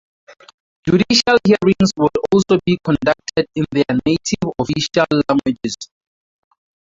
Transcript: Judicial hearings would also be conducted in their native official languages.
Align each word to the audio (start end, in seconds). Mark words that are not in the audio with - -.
Judicial 0.83 1.37
hearings 1.45 1.91
would 1.95 2.09
also 2.31 2.59
be 2.65 2.75
conducted 2.83 3.45
in 3.53 3.65
their 3.71 3.85
native 4.07 4.51
official 4.59 5.05
languages. 5.29 5.75